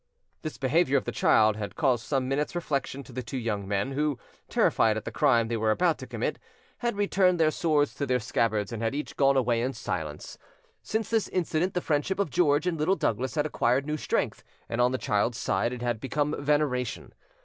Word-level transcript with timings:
This 0.41 0.57
behaviour 0.57 0.97
of 0.97 1.05
the 1.05 1.11
child 1.11 1.57
had 1.57 1.75
caused 1.75 2.03
some 2.03 2.27
minutes' 2.27 2.55
reflection 2.55 3.03
to 3.03 3.11
the 3.13 3.21
two 3.21 3.37
young 3.37 3.67
men, 3.67 3.91
who, 3.91 4.17
terrified 4.49 4.97
at 4.97 5.05
the 5.05 5.11
crime 5.11 5.47
they 5.47 5.57
were 5.57 5.69
about 5.69 5.99
to 5.99 6.07
commit, 6.07 6.39
had 6.79 6.97
returned 6.97 7.39
their 7.39 7.51
swords 7.51 7.93
to 7.93 8.07
their 8.07 8.19
scabbards 8.19 8.71
and 8.71 8.81
had 8.81 8.95
each 8.95 9.15
gone 9.15 9.37
away 9.37 9.61
in 9.61 9.73
silence. 9.73 10.39
Since 10.81 11.11
this 11.11 11.27
incident 11.27 11.75
the 11.75 11.81
friendship 11.81 12.17
of 12.17 12.31
George 12.31 12.65
and 12.65 12.79
Little 12.79 12.95
Douglas 12.95 13.35
had 13.35 13.45
acquired 13.45 13.85
new 13.85 13.95
strength, 13.95 14.43
and 14.67 14.81
on 14.81 14.91
the 14.91 14.97
child's 14.97 15.37
side 15.37 15.71
it 15.71 15.83
had 15.83 15.99
become 15.99 16.33
veneration. 16.43 17.13